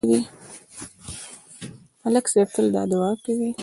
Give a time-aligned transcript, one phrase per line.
[2.03, 3.49] ملک صاحب تل دا دعا کوي